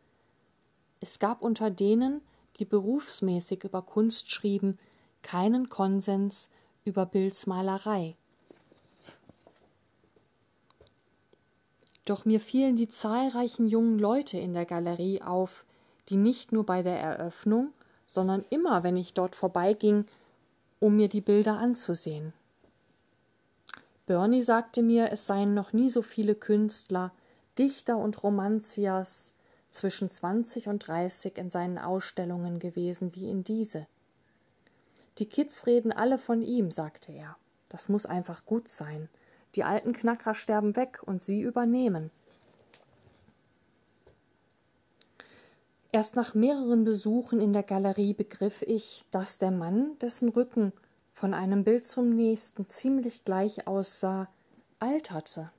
Es 1.03 1.19
gab 1.19 1.43
unter 1.43 1.69
denen, 1.69 2.23
die 2.57 2.65
berufsmäßig 2.65 3.65
über 3.65 3.83
Kunst 3.83 4.31
schrieben, 4.31 4.79
keinen 5.23 5.69
Konsens 5.69 6.49
über 6.85 7.07
Bills 7.07 7.49
Malerei. 7.49 8.15
Doch 12.05 12.25
mir 12.25 12.39
fielen 12.39 12.77
die 12.77 12.87
zahlreichen 12.87 13.67
jungen 13.67 13.99
Leute 13.99 14.39
in 14.39 14.53
der 14.53 14.65
Galerie 14.65 15.23
auf, 15.23 15.65
die 16.09 16.17
nicht 16.17 16.53
nur 16.53 16.65
bei 16.65 16.85
der 16.85 17.01
Eröffnung, 17.01 17.73
sondern 18.07 18.45
immer, 18.51 18.85
wenn 18.85 18.97
ich 18.97 19.13
dort 19.13 19.35
vorbeiging, 19.35 20.07
um 20.79 20.97
mir 20.97 21.09
die 21.09 21.21
Bilder 21.21 21.59
anzusehen. 21.59 22.33
Bernie 24.07 24.43
sagte 24.43 24.83
mir, 24.83 25.11
es 25.11 25.27
seien 25.27 25.53
noch 25.53 25.73
nie 25.73 25.91
so 25.91 26.03
viele 26.03 26.37
Künstler, 26.37 27.11
Dichter 27.59 27.97
und 27.97 28.23
Romanziers, 28.23 29.35
zwischen 29.73 30.11
20 30.11 30.69
und 30.69 30.87
30 30.87 31.39
in 31.39 31.51
seinen 31.51 31.79
Ausstellungen 31.79 32.59
gewesen 32.59 33.15
wie 33.15 33.31
in 33.31 33.45
diese. 33.45 33.87
Die 35.19 35.27
Kids 35.27 35.67
reden 35.67 35.93
alle 35.93 36.19
von 36.19 36.43
ihm, 36.43 36.71
sagte 36.71 37.13
er. 37.13 37.37
Das 37.69 37.89
muss 37.89 38.07
einfach 38.07 38.45
gut 38.45 38.69
sein. 38.69 39.09
Die 39.55 39.65
alten 39.65 39.93
Knacker 39.93 40.35
sterben 40.35 40.77
weg 40.77 41.03
und 41.05 41.23
sie 41.23 41.41
übernehmen. 41.41 42.11
Erst 45.91 46.17
nach 46.17 46.35
mehreren 46.35 46.85
Besuchen 46.85 47.41
in 47.41 47.53
der 47.53 47.63
Galerie 47.63 48.15
begriff 48.15 48.63
ich, 48.63 49.05
dass 49.11 49.37
der 49.37 49.51
Mann, 49.51 49.99
dessen 50.01 50.31
Rücken 50.31 50.73
von 51.13 51.35
einem 51.35 51.65
Bild 51.65 51.85
zum 51.85 52.17
nächsten 52.17 52.67
ziemlich 52.67 53.25
gleich 53.25 53.67
aussah, 53.67 54.29
alterte. 54.79 55.51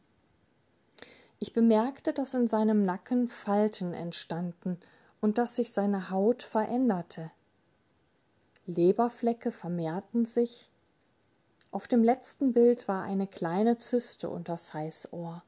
Ich 1.43 1.51
bemerkte, 1.51 2.13
dass 2.13 2.35
in 2.35 2.47
seinem 2.47 2.85
Nacken 2.85 3.27
Falten 3.27 3.93
entstanden 3.93 4.79
und 5.19 5.37
dass 5.37 5.57
sich 5.57 5.73
seine 5.73 6.09
Haut 6.09 6.41
veränderte. 6.41 7.31
Leberflecke 8.65 9.51
vermehrten 9.51 10.23
sich. 10.23 10.71
Auf 11.69 11.89
dem 11.89 12.01
letzten 12.01 12.53
Bild 12.53 12.87
war 12.87 13.03
eine 13.03 13.27
kleine 13.27 13.77
Zyste 13.77 14.29
unter 14.29 14.57
Ohr. 15.11 15.43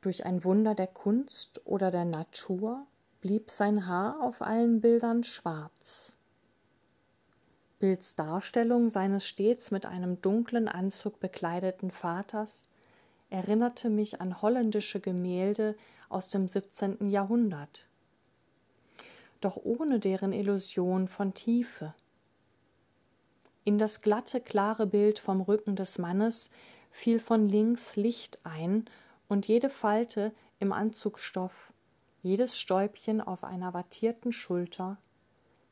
Durch 0.00 0.24
ein 0.24 0.42
Wunder 0.42 0.74
der 0.74 0.86
Kunst 0.86 1.60
oder 1.66 1.90
der 1.90 2.06
Natur 2.06 2.86
blieb 3.20 3.50
sein 3.50 3.86
Haar 3.86 4.22
auf 4.22 4.40
allen 4.40 4.80
Bildern 4.80 5.22
schwarz. 5.22 6.14
Bilds 7.78 8.14
Darstellung 8.14 8.88
seines 8.88 9.26
stets 9.26 9.70
mit 9.70 9.84
einem 9.84 10.22
dunklen 10.22 10.66
Anzug 10.66 11.20
bekleideten 11.20 11.90
Vaters 11.90 12.68
erinnerte 13.30 13.90
mich 13.90 14.20
an 14.20 14.40
holländische 14.42 15.00
Gemälde 15.00 15.76
aus 16.08 16.30
dem 16.30 16.48
17. 16.48 17.08
Jahrhundert, 17.08 17.86
doch 19.40 19.56
ohne 19.56 19.98
deren 19.98 20.32
Illusion 20.32 21.08
von 21.08 21.34
Tiefe. 21.34 21.94
In 23.64 23.78
das 23.78 24.00
glatte, 24.00 24.40
klare 24.40 24.86
Bild 24.86 25.18
vom 25.18 25.40
Rücken 25.40 25.74
des 25.74 25.98
Mannes 25.98 26.50
fiel 26.90 27.18
von 27.18 27.46
links 27.46 27.96
Licht 27.96 28.38
ein 28.44 28.84
und 29.28 29.48
jede 29.48 29.70
Falte 29.70 30.32
im 30.60 30.72
Anzugstoff, 30.72 31.72
jedes 32.22 32.58
Stäubchen 32.58 33.20
auf 33.20 33.44
einer 33.44 33.74
wattierten 33.74 34.32
Schulter, 34.32 34.98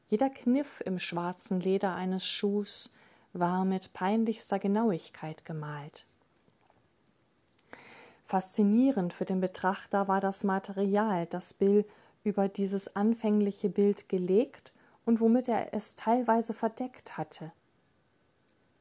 jeder 0.09 0.29
Kniff 0.29 0.83
im 0.85 0.99
schwarzen 0.99 1.61
Leder 1.61 1.95
eines 1.95 2.27
Schuhs 2.27 2.93
war 3.33 3.65
mit 3.65 3.93
peinlichster 3.93 4.59
Genauigkeit 4.59 5.45
gemalt. 5.45 6.07
Faszinierend 8.25 9.13
für 9.13 9.27
den 9.27 9.41
Betrachter 9.41 10.09
war 10.09 10.21
das 10.21 10.45
Material, 10.45 11.27
das 11.27 11.53
Bill 11.53 11.85
über 12.25 12.49
dieses 12.49 12.97
anfängliche 12.97 13.69
Bild 13.69 14.09
gelegt 14.09 14.73
und 15.05 15.21
womit 15.21 15.49
er 15.49 15.75
es 15.75 15.95
teilweise 15.95 16.55
verdeckt 16.55 17.19
hatte. 17.19 17.53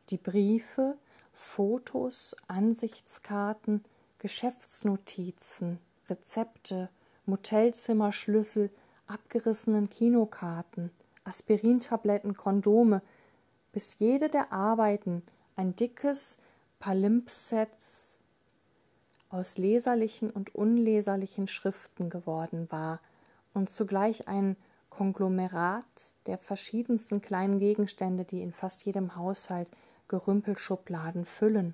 Die 0.10 0.18
Briefe, 0.18 0.98
Fotos, 1.34 2.36
Ansichtskarten, 2.48 3.84
Geschäftsnotizen, 4.20 5.80
Rezepte, 6.08 6.90
Motelzimmerschlüssel, 7.26 8.70
abgerissenen 9.08 9.90
Kinokarten, 9.90 10.92
Aspirintabletten, 11.26 12.36
Kondome, 12.36 13.02
bis 13.74 14.00
jede 14.00 14.30
der 14.30 14.54
Arbeiten 14.54 15.24
ein 15.58 15.76
dickes 15.76 16.38
Palimpsest 16.80 18.13
aus 19.34 19.58
leserlichen 19.58 20.30
und 20.30 20.54
unleserlichen 20.54 21.48
Schriften 21.48 22.10
geworden 22.10 22.68
war 22.70 23.00
und 23.56 23.70
zugleich 23.70 24.28
ein 24.28 24.56
Konglomerat 24.92 25.84
der 26.28 26.38
verschiedensten 26.38 27.20
kleinen 27.20 27.58
Gegenstände, 27.58 28.26
die 28.26 28.44
in 28.44 28.52
fast 28.52 28.86
jedem 28.86 29.16
Haushalt 29.16 29.72
Gerümpelschubladen 30.08 31.26
füllen. 31.26 31.74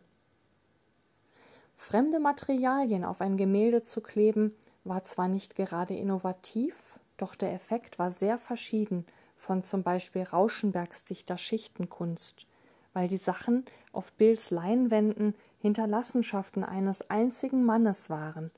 Fremde 1.76 2.22
Materialien 2.22 3.04
auf 3.04 3.20
ein 3.20 3.36
Gemälde 3.36 3.82
zu 3.82 4.00
kleben, 4.00 4.56
war 4.86 5.04
zwar 5.04 5.28
nicht 5.28 5.56
gerade 5.56 5.96
innovativ, 5.96 6.98
doch 7.18 7.36
der 7.36 7.54
Effekt 7.54 8.00
war 8.00 8.10
sehr 8.10 8.38
verschieden 8.38 9.06
von 9.36 9.64
zum 9.64 9.84
Beispiel 9.84 10.24
Rauschenbergs 10.24 11.04
dichter 11.04 11.38
Schichtenkunst 11.38 12.46
weil 12.94 13.08
die 13.08 13.18
Sachen 13.18 13.66
auf 14.00 14.14
Bills 14.14 14.50
Leinwänden 14.50 15.36
Hinterlassenschaften 15.62 16.64
eines 16.64 17.10
einzigen 17.10 17.66
Mannes 17.66 18.10
waren. 18.10 18.50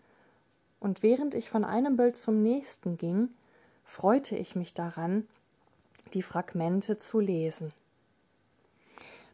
Und 0.80 1.02
während 1.02 1.34
ich 1.34 1.50
von 1.50 1.66
einem 1.66 1.96
Bild 1.96 2.16
zum 2.16 2.44
nächsten 2.44 2.96
ging, 2.96 3.30
freute 3.84 4.36
ich 4.38 4.56
mich 4.56 4.76
daran, 4.76 5.28
die 6.14 6.22
Fragmente 6.22 7.00
zu 7.00 7.20
lesen. 7.20 7.74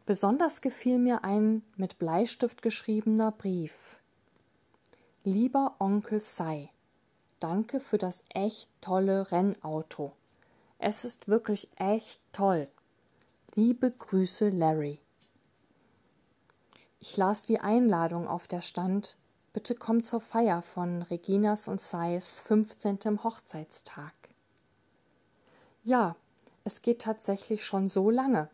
Besonders 0.06 0.62
gefiel 0.62 0.96
mir 0.96 1.24
ein 1.24 1.62
mit 1.76 1.98
Bleistift 1.98 2.62
geschriebener 2.62 3.30
Brief. 3.30 4.00
Lieber 5.24 5.74
Onkel 5.78 6.20
Sai, 6.20 6.70
danke 7.38 7.80
für 7.80 7.98
das 7.98 8.24
echt 8.30 8.70
tolle 8.80 9.30
Rennauto. 9.30 10.12
Es 10.78 11.04
ist 11.04 11.28
wirklich 11.28 11.68
echt 11.76 12.22
toll. 12.32 12.66
Liebe 13.54 13.90
Grüße, 13.90 14.48
Larry. 14.48 14.98
Ich 17.00 17.16
las 17.16 17.44
die 17.44 17.60
Einladung, 17.60 18.26
auf 18.26 18.48
der 18.48 18.60
stand, 18.60 19.16
bitte 19.52 19.76
komm 19.76 20.02
zur 20.02 20.20
Feier 20.20 20.62
von 20.62 21.02
Reginas 21.02 21.68
und 21.68 21.80
Sais 21.80 22.40
15. 22.40 23.22
Hochzeitstag. 23.22 24.12
Ja, 25.84 26.16
es 26.64 26.82
geht 26.82 27.00
tatsächlich 27.00 27.64
schon 27.64 27.88
so 27.88 28.10
lange. 28.10 28.50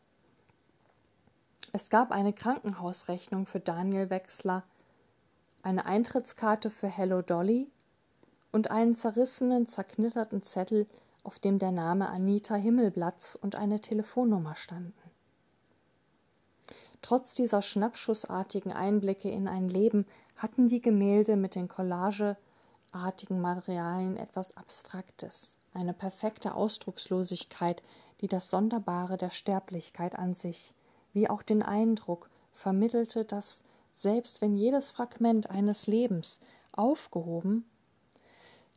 Es 1.72 1.88
gab 1.88 2.12
eine 2.12 2.34
Krankenhausrechnung 2.34 3.46
für 3.46 3.60
Daniel 3.60 4.10
Wechsler, 4.10 4.62
eine 5.62 5.86
Eintrittskarte 5.86 6.68
für 6.68 6.88
Hello 6.88 7.22
Dolly 7.22 7.70
und 8.52 8.70
einen 8.70 8.94
zerrissenen, 8.94 9.68
zerknitterten 9.68 10.42
Zettel, 10.42 10.86
auf 11.22 11.38
dem 11.38 11.58
der 11.58 11.72
Name 11.72 12.10
Anita 12.10 12.56
Himmelblatz 12.56 13.38
und 13.40 13.56
eine 13.56 13.80
Telefonnummer 13.80 14.54
standen. 14.54 15.03
Trotz 17.04 17.34
dieser 17.34 17.60
schnappschussartigen 17.60 18.72
Einblicke 18.72 19.28
in 19.28 19.46
ein 19.46 19.68
Leben 19.68 20.06
hatten 20.38 20.68
die 20.68 20.80
Gemälde 20.80 21.36
mit 21.36 21.54
den 21.54 21.68
collageartigen 21.68 23.42
Materialien 23.42 24.16
etwas 24.16 24.56
Abstraktes, 24.56 25.58
eine 25.74 25.92
perfekte 25.92 26.54
Ausdruckslosigkeit, 26.54 27.82
die 28.22 28.26
das 28.26 28.48
Sonderbare 28.48 29.18
der 29.18 29.28
Sterblichkeit 29.28 30.18
an 30.18 30.32
sich, 30.32 30.72
wie 31.12 31.28
auch 31.28 31.42
den 31.42 31.62
Eindruck 31.62 32.30
vermittelte, 32.52 33.26
dass 33.26 33.64
selbst 33.92 34.40
wenn 34.40 34.56
jedes 34.56 34.88
Fragment 34.88 35.50
eines 35.50 35.86
Lebens 35.86 36.40
aufgehoben 36.72 37.66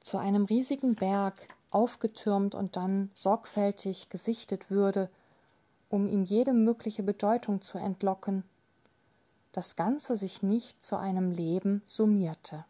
zu 0.01 0.17
einem 0.17 0.43
riesigen 0.43 0.95
Berg 0.95 1.47
aufgetürmt 1.71 2.55
und 2.55 2.75
dann 2.75 3.09
sorgfältig 3.13 4.09
gesichtet 4.09 4.69
würde, 4.69 5.09
um 5.89 6.07
ihm 6.07 6.23
jede 6.23 6.53
mögliche 6.53 7.03
Bedeutung 7.03 7.61
zu 7.61 7.77
entlocken, 7.77 8.43
das 9.51 9.75
Ganze 9.75 10.15
sich 10.15 10.43
nicht 10.43 10.83
zu 10.83 10.97
einem 10.97 11.31
Leben 11.31 11.81
summierte. 11.87 12.65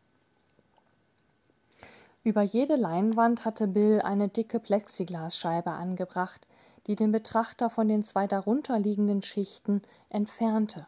Über 2.23 2.41
jede 2.41 2.75
Leinwand 2.75 3.45
hatte 3.45 3.67
Bill 3.67 4.01
eine 4.01 4.27
dicke 4.27 4.59
Plexiglasscheibe 4.59 5.71
angebracht, 5.71 6.45
die 6.85 6.95
den 6.95 7.11
Betrachter 7.11 7.69
von 7.69 7.87
den 7.87 8.03
zwei 8.03 8.27
darunterliegenden 8.27 9.21
Schichten 9.21 9.81
entfernte. 10.09 10.87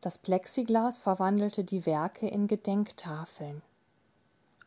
Das 0.00 0.18
Plexiglas 0.18 0.98
verwandelte 0.98 1.64
die 1.64 1.86
Werke 1.86 2.28
in 2.28 2.46
Gedenktafeln. 2.46 3.62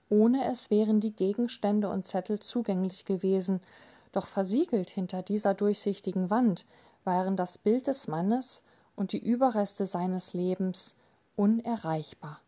Ohne 0.10 0.46
es 0.50 0.70
wären 0.70 1.00
die 1.00 1.12
Gegenstände 1.12 1.90
und 1.90 2.08
Zettel 2.08 2.40
zugänglich 2.40 3.06
gewesen, 3.06 3.62
doch 4.18 4.28
versiegelt 4.28 4.90
hinter 4.90 5.22
dieser 5.22 5.54
durchsichtigen 5.54 6.32
Wand 6.32 6.66
waren 7.04 7.36
das 7.36 7.60
Bild 7.60 7.86
des 7.86 8.08
Mannes 8.08 8.64
und 8.96 9.12
die 9.12 9.24
Überreste 9.24 9.86
seines 9.86 10.34
Lebens 10.34 10.98
unerreichbar. 11.36 12.42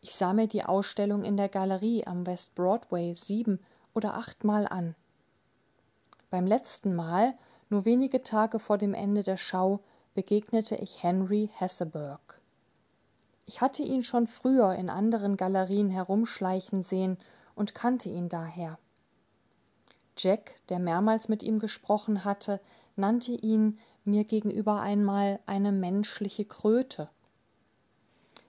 Ich 0.00 0.14
sah 0.14 0.32
mir 0.32 0.46
die 0.46 0.64
Ausstellung 0.64 1.24
in 1.24 1.36
der 1.36 1.48
Galerie 1.48 2.06
am 2.06 2.26
West 2.26 2.54
Broadway 2.54 3.12
sieben 3.14 3.58
oder 3.92 4.14
achtmal 4.14 4.68
an. 4.68 4.94
Beim 6.30 6.46
letzten 6.46 6.94
Mal, 6.94 7.34
nur 7.68 7.84
wenige 7.84 8.22
Tage 8.22 8.60
vor 8.60 8.78
dem 8.78 8.94
Ende 8.94 9.24
der 9.24 9.36
Schau, 9.36 9.80
begegnete 10.14 10.76
ich 10.76 11.02
Henry 11.02 11.50
Hesseberg. 11.54 12.40
Ich 13.46 13.60
hatte 13.60 13.82
ihn 13.82 14.04
schon 14.04 14.28
früher 14.28 14.76
in 14.76 14.90
anderen 14.90 15.36
Galerien 15.36 15.90
herumschleichen 15.90 16.84
sehen 16.84 17.18
und 17.56 17.74
kannte 17.74 18.10
ihn 18.10 18.28
daher. 18.28 18.78
Jack, 20.18 20.54
der 20.68 20.78
mehrmals 20.78 21.28
mit 21.28 21.42
ihm 21.42 21.58
gesprochen 21.58 22.24
hatte, 22.24 22.60
nannte 22.96 23.32
ihn 23.32 23.78
mir 24.04 24.24
gegenüber 24.24 24.80
einmal 24.80 25.38
eine 25.46 25.72
menschliche 25.72 26.44
Kröte. 26.44 27.08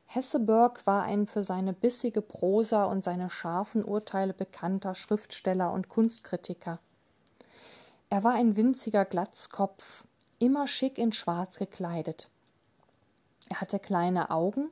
Hesseberg 0.08 0.88
war 0.88 1.03
ein 1.03 1.27
für 1.27 1.43
seine 1.43 1.71
bissige 1.71 2.23
Prosa 2.23 2.86
und 2.86 3.03
seine 3.03 3.29
scharfen 3.29 3.86
Urteile 3.86 4.34
bekannter 4.34 4.95
Schriftsteller 4.95 5.71
und 5.71 5.88
Kunstkritiker. 5.88 6.79
Er 8.10 8.23
war 8.23 8.34
ein 8.34 8.55
winziger 8.55 9.05
Glatzkopf, 9.05 10.08
immer 10.39 10.67
schick 10.67 10.97
in 10.97 11.13
Schwarz 11.13 11.60
gekleidet. 11.60 12.27
Er 13.49 13.62
hatte 13.62 13.77
kleine 13.77 14.32
Augen, 14.32 14.71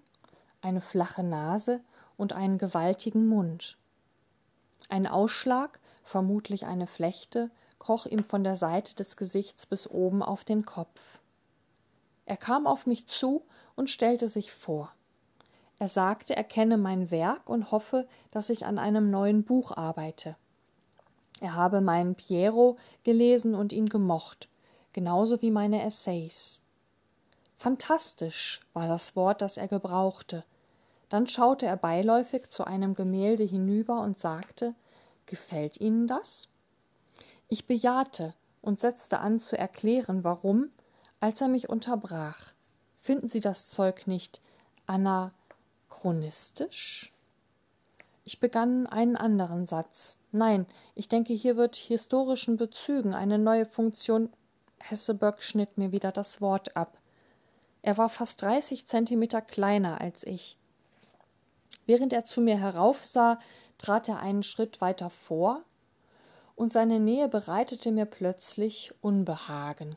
eine 0.62 0.82
flache 0.82 1.22
Nase 1.22 1.82
und 2.18 2.34
einen 2.34 2.58
gewaltigen 2.58 3.28
Mund. 3.28 3.78
Ein 4.90 5.06
Ausschlag, 5.06 5.80
vermutlich 6.08 6.66
eine 6.66 6.88
Flechte, 6.88 7.52
kroch 7.80 8.06
ihm 8.06 8.24
von 8.24 8.44
der 8.44 8.56
Seite 8.56 8.96
des 8.96 9.18
Gesichts 9.18 9.66
bis 9.66 9.90
oben 9.90 10.24
auf 10.24 10.44
den 10.44 10.66
Kopf. 10.66 11.20
Er 12.26 12.38
kam 12.38 12.68
auf 12.68 12.88
mich 12.88 13.08
zu 13.08 13.44
und 13.76 13.90
stellte 13.90 14.28
sich 14.28 14.52
vor. 14.52 14.92
Er 15.80 15.88
sagte, 15.88 16.36
er 16.36 16.44
kenne 16.44 16.78
mein 16.78 17.12
Werk 17.12 17.50
und 17.50 17.72
hoffe, 17.72 18.08
dass 18.32 18.50
ich 18.50 18.66
an 18.66 18.80
einem 18.80 19.12
neuen 19.12 19.44
Buch 19.44 19.72
arbeite. 19.72 20.36
Er 21.40 21.54
habe 21.54 21.82
meinen 21.82 22.16
Piero 22.16 22.78
gelesen 23.04 23.54
und 23.54 23.72
ihn 23.72 23.90
gemocht, 23.90 24.50
genauso 24.94 25.42
wie 25.42 25.52
meine 25.52 25.84
Essays. 25.84 26.64
Fantastisch 27.58 28.60
war 28.74 28.88
das 28.88 29.16
Wort, 29.16 29.42
das 29.42 29.58
er 29.58 29.68
gebrauchte. 29.68 30.44
Dann 31.10 31.28
schaute 31.28 31.66
er 31.66 31.78
beiläufig 31.78 32.50
zu 32.50 32.66
einem 32.66 32.96
Gemälde 32.96 33.44
hinüber 33.44 34.02
und 34.02 34.18
sagte 34.18 34.74
Gefällt 35.28 35.80
Ihnen 35.80 36.08
das? 36.08 36.50
Ich 37.48 37.68
bejahte 37.68 38.34
und 38.62 38.80
setzte 38.80 39.20
an 39.20 39.40
zu 39.40 39.56
erklären, 39.58 40.24
warum, 40.24 40.70
als 41.20 41.42
er 41.42 41.48
mich 41.48 41.70
unterbrach. 41.70 42.54
Finden 43.00 43.30
Sie 43.30 43.40
das 43.40 43.70
Zeug 43.70 44.08
nicht 44.08 44.42
anachronistisch? 44.88 47.14
Ich 48.24 48.40
begann 48.40 48.88
einen 48.88 49.16
anderen 49.16 49.66
Satz. 49.66 50.18
Nein, 50.32 50.66
ich 50.96 51.08
denke, 51.08 51.34
hier 51.34 51.56
wird 51.56 51.76
historischen 51.76 52.58
Bezügen 52.58 53.14
eine 53.14 53.38
neue 53.38 53.66
Funktion. 53.66 54.30
Hesseböck 54.80 55.44
schnitt 55.44 55.78
mir 55.78 55.94
wieder 55.94 56.12
das 56.12 56.42
Wort 56.42 56.76
ab. 56.76 56.98
Er 57.82 57.98
war 57.98 58.10
fast 58.10 58.42
dreißig 58.42 58.86
Zentimeter 58.86 59.42
kleiner 59.42 60.02
als 60.02 60.26
ich. 60.26 60.58
Während 61.86 62.12
er 62.12 62.26
zu 62.26 62.42
mir 62.42 62.58
heraufsah, 62.58 63.40
trat 63.78 64.10
er 64.10 64.20
einen 64.20 64.44
Schritt 64.44 64.82
weiter 64.82 65.10
vor, 65.10 65.62
und 66.56 66.74
seine 66.74 67.00
Nähe 67.00 67.28
bereitete 67.28 67.92
mir 67.92 68.06
plötzlich 68.06 68.92
Unbehagen. 69.02 69.96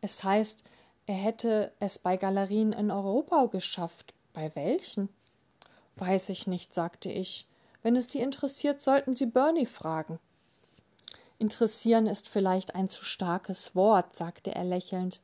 Es 0.00 0.22
heißt, 0.22 0.62
er 1.06 1.16
hätte 1.16 1.72
es 1.80 1.98
bei 1.98 2.16
Galerien 2.16 2.72
in 2.72 2.90
Europa 2.90 3.46
geschafft. 3.46 4.14
Bei 4.32 4.54
welchen? 4.54 5.08
Weiß 5.96 6.28
ich 6.28 6.46
nicht, 6.46 6.74
sagte 6.74 7.10
ich. 7.10 7.46
Wenn 7.82 7.96
es 7.96 8.12
Sie 8.12 8.20
interessiert, 8.20 8.82
sollten 8.82 9.16
Sie 9.16 9.26
Bernie 9.26 9.66
fragen. 9.66 10.18
Interessieren 11.38 12.06
ist 12.06 12.28
vielleicht 12.28 12.74
ein 12.74 12.88
zu 12.88 13.04
starkes 13.04 13.74
Wort, 13.74 14.16
sagte 14.16 14.54
er 14.54 14.64
lächelnd. 14.64 15.20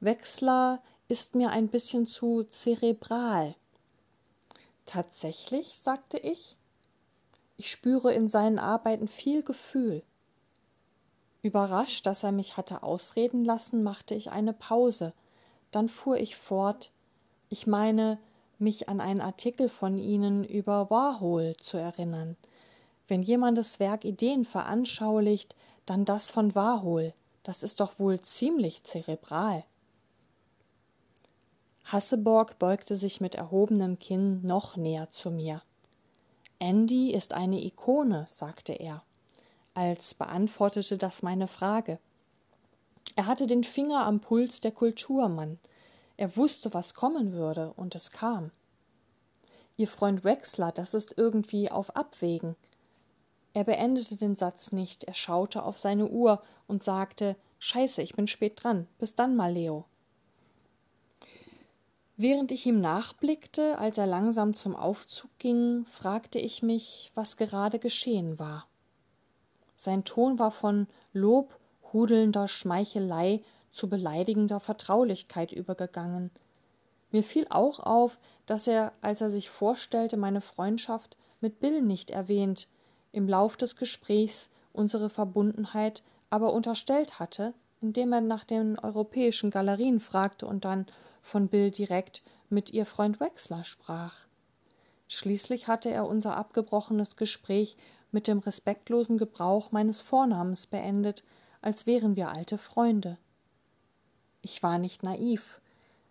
Wechsler 0.00 0.80
ist 1.08 1.34
mir 1.34 1.50
ein 1.50 1.68
bisschen 1.68 2.06
zu 2.06 2.44
zerebral. 2.44 3.54
Tatsächlich, 4.92 5.78
sagte 5.78 6.18
ich. 6.18 6.56
Ich 7.56 7.70
spüre 7.70 8.12
in 8.12 8.28
seinen 8.28 8.58
Arbeiten 8.58 9.06
viel 9.06 9.44
Gefühl. 9.44 10.02
Überrascht, 11.42 12.06
dass 12.06 12.24
er 12.24 12.32
mich 12.32 12.56
hatte 12.56 12.82
ausreden 12.82 13.44
lassen, 13.44 13.84
machte 13.84 14.16
ich 14.16 14.32
eine 14.32 14.52
Pause. 14.52 15.12
Dann 15.70 15.88
fuhr 15.88 16.16
ich 16.16 16.34
fort. 16.34 16.90
Ich 17.50 17.68
meine, 17.68 18.18
mich 18.58 18.88
an 18.88 19.00
einen 19.00 19.20
Artikel 19.20 19.68
von 19.68 19.96
Ihnen 19.96 20.42
über 20.42 20.90
Warhol 20.90 21.54
zu 21.62 21.76
erinnern. 21.76 22.36
Wenn 23.06 23.22
jemandes 23.22 23.78
Werk 23.78 24.04
Ideen 24.04 24.44
veranschaulicht, 24.44 25.54
dann 25.86 26.04
das 26.04 26.32
von 26.32 26.56
Warhol. 26.56 27.12
Das 27.44 27.62
ist 27.62 27.78
doch 27.78 28.00
wohl 28.00 28.20
ziemlich 28.20 28.82
zerebral. 28.82 29.62
Hasseborg 31.84 32.58
beugte 32.58 32.94
sich 32.94 33.20
mit 33.20 33.34
erhobenem 33.34 33.98
Kinn 33.98 34.42
noch 34.42 34.76
näher 34.76 35.10
zu 35.10 35.30
mir. 35.30 35.62
Andy 36.58 37.12
ist 37.12 37.32
eine 37.32 37.62
Ikone, 37.64 38.26
sagte 38.28 38.72
er, 38.72 39.02
als 39.74 40.14
beantwortete 40.14 40.98
das 40.98 41.22
meine 41.22 41.46
Frage. 41.46 41.98
Er 43.16 43.26
hatte 43.26 43.46
den 43.46 43.64
Finger 43.64 44.04
am 44.04 44.20
Puls 44.20 44.60
der 44.60 44.72
Kulturmann. 44.72 45.58
Er 46.16 46.36
wusste, 46.36 46.74
was 46.74 46.94
kommen 46.94 47.32
würde, 47.32 47.72
und 47.76 47.94
es 47.94 48.12
kam. 48.12 48.50
Ihr 49.76 49.88
Freund 49.88 50.22
Wexler, 50.24 50.72
das 50.72 50.94
ist 50.94 51.14
irgendwie 51.16 51.70
auf 51.70 51.96
Abwägen. 51.96 52.56
Er 53.52 53.64
beendete 53.64 54.16
den 54.16 54.36
Satz 54.36 54.72
nicht, 54.72 55.04
er 55.04 55.14
schaute 55.14 55.62
auf 55.62 55.78
seine 55.78 56.06
Uhr 56.06 56.42
und 56.68 56.82
sagte 56.82 57.36
Scheiße, 57.58 58.02
ich 58.02 58.14
bin 58.14 58.26
spät 58.26 58.62
dran. 58.62 58.86
Bis 58.98 59.14
dann 59.16 59.34
mal, 59.34 59.52
Leo. 59.52 59.86
Während 62.22 62.52
ich 62.52 62.66
ihm 62.66 62.82
nachblickte, 62.82 63.78
als 63.78 63.96
er 63.96 64.04
langsam 64.04 64.52
zum 64.52 64.76
Aufzug 64.76 65.30
ging, 65.38 65.86
fragte 65.86 66.38
ich 66.38 66.62
mich, 66.62 67.10
was 67.14 67.38
gerade 67.38 67.78
geschehen 67.78 68.38
war. 68.38 68.66
Sein 69.74 70.04
Ton 70.04 70.38
war 70.38 70.50
von 70.50 70.86
Lob, 71.14 71.58
hudelnder 71.94 72.46
Schmeichelei 72.46 73.42
zu 73.70 73.88
beleidigender 73.88 74.60
Vertraulichkeit 74.60 75.50
übergegangen. 75.52 76.30
Mir 77.10 77.22
fiel 77.22 77.46
auch 77.48 77.80
auf, 77.80 78.18
dass 78.44 78.66
er, 78.66 78.92
als 79.00 79.22
er 79.22 79.30
sich 79.30 79.48
vorstellte, 79.48 80.18
meine 80.18 80.42
Freundschaft 80.42 81.16
mit 81.40 81.58
Bill 81.58 81.80
nicht 81.80 82.10
erwähnt, 82.10 82.68
im 83.12 83.30
Lauf 83.30 83.56
des 83.56 83.76
Gesprächs 83.76 84.50
unsere 84.74 85.08
Verbundenheit 85.08 86.02
aber 86.28 86.52
unterstellt 86.52 87.18
hatte, 87.18 87.54
indem 87.80 88.12
er 88.12 88.20
nach 88.20 88.44
den 88.44 88.78
europäischen 88.78 89.50
Galerien 89.50 89.98
fragte 89.98 90.46
und 90.46 90.66
dann 90.66 90.84
von 91.22 91.48
Bill 91.48 91.70
direkt 91.70 92.22
mit 92.48 92.70
ihr 92.70 92.86
Freund 92.86 93.20
Wexler 93.20 93.64
sprach. 93.64 94.26
Schließlich 95.08 95.68
hatte 95.68 95.90
er 95.90 96.06
unser 96.06 96.36
abgebrochenes 96.36 97.16
Gespräch 97.16 97.76
mit 98.12 98.28
dem 98.28 98.38
respektlosen 98.38 99.18
Gebrauch 99.18 99.72
meines 99.72 100.00
Vornamens 100.00 100.66
beendet, 100.66 101.24
als 101.62 101.86
wären 101.86 102.16
wir 102.16 102.30
alte 102.30 102.58
Freunde. 102.58 103.18
Ich 104.42 104.62
war 104.62 104.78
nicht 104.78 105.02
naiv. 105.02 105.60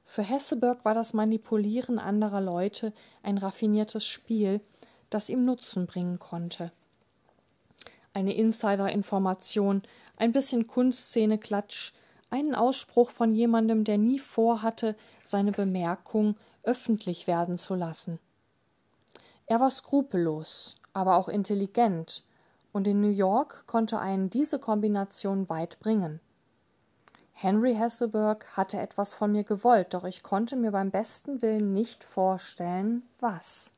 Für 0.05 0.23
Hesseberg 0.23 0.85
war 0.85 0.93
das 0.93 1.13
Manipulieren 1.13 1.99
anderer 1.99 2.41
Leute 2.41 2.93
ein 3.23 3.37
raffiniertes 3.37 4.05
Spiel, 4.05 4.61
das 5.09 5.29
ihm 5.29 5.45
Nutzen 5.45 5.87
bringen 5.87 6.19
konnte 6.19 6.71
eine 8.13 8.33
Insider-Information, 8.33 9.83
ein 10.17 10.31
bisschen 10.31 10.67
Kunstszene-Klatsch, 10.67 11.93
einen 12.29 12.55
Ausspruch 12.55 13.11
von 13.11 13.33
jemandem, 13.33 13.83
der 13.83 13.97
nie 13.97 14.19
vorhatte, 14.19 14.95
seine 15.23 15.51
Bemerkung 15.51 16.35
öffentlich 16.63 17.27
werden 17.27 17.57
zu 17.57 17.75
lassen. 17.75 18.19
Er 19.45 19.59
war 19.59 19.71
skrupellos, 19.71 20.77
aber 20.93 21.15
auch 21.15 21.27
intelligent, 21.27 22.23
und 22.71 22.85
in 22.85 23.01
New 23.01 23.09
York 23.09 23.65
konnte 23.65 23.99
einen 23.99 24.29
diese 24.29 24.59
Kombination 24.59 25.49
weit 25.49 25.79
bringen. 25.79 26.19
Henry 27.33 27.73
Hasselberg 27.75 28.45
hatte 28.57 28.79
etwas 28.79 29.13
von 29.13 29.31
mir 29.31 29.43
gewollt, 29.43 29.93
doch 29.93 30.03
ich 30.03 30.23
konnte 30.23 30.55
mir 30.55 30.71
beim 30.71 30.91
besten 30.91 31.41
Willen 31.41 31.73
nicht 31.73 32.03
vorstellen, 32.03 33.03
was. 33.19 33.71